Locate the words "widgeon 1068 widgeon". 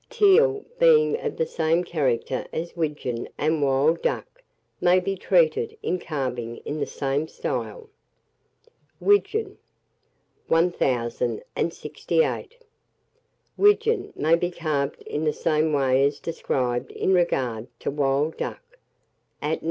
8.99-14.11